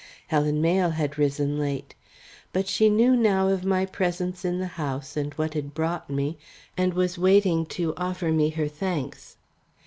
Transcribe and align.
Helen 0.29 0.63
Mayle 0.63 0.89
had 0.89 1.19
risen 1.19 1.59
late. 1.59 1.93
But 2.53 2.67
she 2.67 2.89
knew 2.89 3.15
now 3.15 3.49
of 3.49 3.63
my 3.63 3.85
presence 3.85 4.43
in 4.43 4.57
the 4.57 4.65
house 4.81 5.15
and 5.15 5.31
what 5.35 5.53
had 5.53 5.75
brought 5.75 6.09
me, 6.09 6.39
and 6.75 6.95
was 6.95 7.19
waiting 7.19 7.67
to 7.67 7.93
offer 7.97 8.31
me 8.31 8.49
her 8.49 8.67
thanks. 8.67 9.37